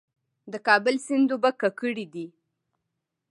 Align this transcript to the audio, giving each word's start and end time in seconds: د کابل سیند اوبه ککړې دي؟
د 0.51 0.53
کابل 0.67 0.95
سیند 1.05 1.29
اوبه 1.33 1.51
ککړې 1.61 2.05
دي؟ 2.13 2.27